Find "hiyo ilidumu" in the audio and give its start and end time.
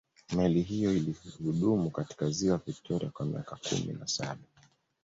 0.61-1.91